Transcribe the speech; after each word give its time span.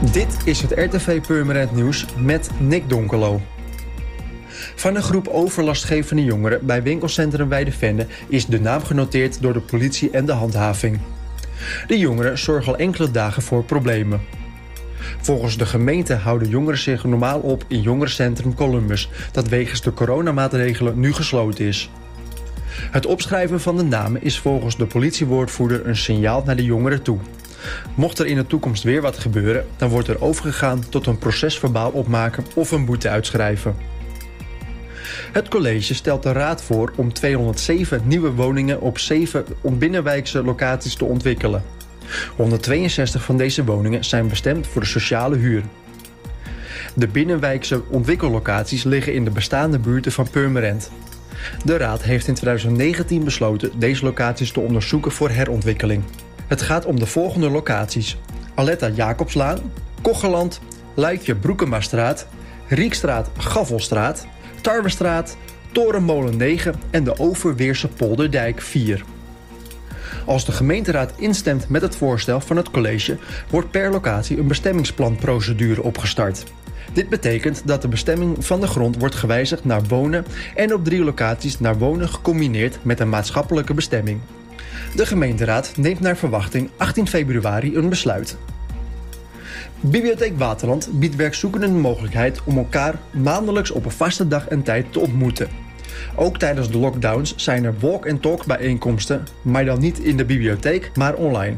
Dit 0.00 0.36
is 0.44 0.62
het 0.62 0.70
RTV 0.70 1.20
Purmerend 1.20 1.72
Nieuws 1.72 2.06
met 2.16 2.50
Nick 2.58 2.88
Donkelo. 2.88 3.40
Van 4.74 4.96
een 4.96 5.02
groep 5.02 5.28
overlastgevende 5.28 6.24
jongeren 6.24 6.66
bij 6.66 6.82
winkelcentrum 6.82 7.48
Weidevende 7.48 8.06
is 8.28 8.46
de 8.46 8.60
naam 8.60 8.82
genoteerd 8.82 9.42
door 9.42 9.52
de 9.52 9.60
politie 9.60 10.10
en 10.10 10.26
de 10.26 10.32
handhaving. 10.32 11.00
De 11.86 11.98
jongeren 11.98 12.38
zorgen 12.38 12.72
al 12.72 12.78
enkele 12.78 13.10
dagen 13.10 13.42
voor 13.42 13.64
problemen. 13.64 14.20
Volgens 15.20 15.56
de 15.56 15.66
gemeente 15.66 16.14
houden 16.14 16.48
jongeren 16.48 16.78
zich 16.78 17.04
normaal 17.04 17.40
op 17.40 17.64
in 17.68 17.80
jongerencentrum 17.80 18.54
Columbus, 18.54 19.10
dat 19.32 19.48
wegens 19.48 19.82
de 19.82 19.92
coronamaatregelen 19.92 21.00
nu 21.00 21.12
gesloten 21.12 21.64
is. 21.64 21.90
Het 22.90 23.06
opschrijven 23.06 23.60
van 23.60 23.76
de 23.76 23.84
namen 23.84 24.22
is 24.22 24.38
volgens 24.38 24.76
de 24.76 24.86
politiewoordvoerder 24.86 25.86
een 25.86 25.96
signaal 25.96 26.42
naar 26.46 26.56
de 26.56 26.64
jongeren 26.64 27.02
toe. 27.02 27.18
Mocht 27.94 28.18
er 28.18 28.26
in 28.26 28.36
de 28.36 28.46
toekomst 28.46 28.82
weer 28.82 29.00
wat 29.00 29.18
gebeuren, 29.18 29.66
dan 29.76 29.88
wordt 29.88 30.08
er 30.08 30.22
overgegaan 30.22 30.88
tot 30.88 31.06
een 31.06 31.18
procesverbaal 31.18 31.90
opmaken 31.90 32.44
of 32.54 32.70
een 32.70 32.84
boete 32.84 33.08
uitschrijven. 33.08 33.76
Het 35.32 35.48
college 35.48 35.94
stelt 35.94 36.22
de 36.22 36.32
raad 36.32 36.62
voor 36.62 36.92
om 36.96 37.12
207 37.12 38.02
nieuwe 38.04 38.32
woningen 38.32 38.80
op 38.80 38.98
7 38.98 39.44
binnenwijkse 39.62 40.44
locaties 40.44 40.94
te 40.94 41.04
ontwikkelen. 41.04 41.62
162 42.36 43.22
van 43.22 43.36
deze 43.36 43.64
woningen 43.64 44.04
zijn 44.04 44.28
bestemd 44.28 44.66
voor 44.66 44.80
de 44.80 44.86
sociale 44.86 45.36
huur. 45.36 45.62
De 46.94 47.08
binnenwijkse 47.08 47.82
ontwikkellocaties 47.88 48.84
liggen 48.84 49.14
in 49.14 49.24
de 49.24 49.30
bestaande 49.30 49.78
buurten 49.78 50.12
van 50.12 50.30
Purmerend. 50.30 50.90
De 51.64 51.76
raad 51.76 52.02
heeft 52.02 52.26
in 52.26 52.34
2019 52.34 53.24
besloten 53.24 53.70
deze 53.78 54.04
locaties 54.04 54.52
te 54.52 54.60
onderzoeken 54.60 55.12
voor 55.12 55.30
herontwikkeling. 55.30 56.02
Het 56.50 56.62
gaat 56.62 56.84
om 56.84 56.98
de 56.98 57.06
volgende 57.06 57.50
locaties: 57.50 58.16
Aletta 58.54 58.88
Jacobslaan, 58.88 59.58
Kocheland, 60.02 60.60
Luikje 60.94 61.34
Broekemastraat, 61.34 62.26
Riekstraat 62.68 63.30
Gaffelstraat, 63.38 64.26
Tarwestraat, 64.60 65.36
Torenmolen 65.72 66.36
9 66.36 66.74
en 66.90 67.04
de 67.04 67.18
Overweerse 67.18 67.88
Polderdijk 67.88 68.60
4. 68.60 69.04
Als 70.26 70.44
de 70.44 70.52
gemeenteraad 70.52 71.12
instemt 71.16 71.68
met 71.68 71.82
het 71.82 71.96
voorstel 71.96 72.40
van 72.40 72.56
het 72.56 72.70
college, 72.70 73.18
wordt 73.50 73.70
per 73.70 73.90
locatie 73.90 74.38
een 74.38 74.48
bestemmingsplanprocedure 74.48 75.82
opgestart. 75.82 76.44
Dit 76.92 77.08
betekent 77.08 77.62
dat 77.64 77.82
de 77.82 77.88
bestemming 77.88 78.46
van 78.46 78.60
de 78.60 78.66
grond 78.66 78.96
wordt 78.96 79.14
gewijzigd 79.14 79.64
naar 79.64 79.82
wonen 79.82 80.24
en 80.54 80.74
op 80.74 80.84
drie 80.84 81.04
locaties 81.04 81.60
naar 81.60 81.78
wonen 81.78 82.08
gecombineerd 82.08 82.78
met 82.82 83.00
een 83.00 83.08
maatschappelijke 83.08 83.74
bestemming. 83.74 84.20
De 84.94 85.06
gemeenteraad 85.06 85.72
neemt 85.76 86.00
naar 86.00 86.16
verwachting 86.16 86.70
18 86.76 87.08
februari 87.08 87.76
een 87.76 87.88
besluit. 87.88 88.36
Bibliotheek 89.80 90.38
Waterland 90.38 90.88
biedt 90.92 91.16
werkzoekenden 91.16 91.72
de 91.72 91.78
mogelijkheid 91.78 92.40
om 92.44 92.58
elkaar 92.58 92.94
maandelijks 93.10 93.70
op 93.70 93.84
een 93.84 93.90
vaste 93.90 94.28
dag 94.28 94.48
en 94.48 94.62
tijd 94.62 94.92
te 94.92 95.00
ontmoeten. 95.00 95.48
Ook 96.16 96.38
tijdens 96.38 96.70
de 96.70 96.78
lockdowns 96.78 97.36
zijn 97.36 97.64
er 97.64 97.74
walk-and-talk 97.80 98.46
bijeenkomsten, 98.46 99.26
maar 99.42 99.64
dan 99.64 99.80
niet 99.80 99.98
in 99.98 100.16
de 100.16 100.24
bibliotheek, 100.24 100.90
maar 100.94 101.14
online. 101.14 101.56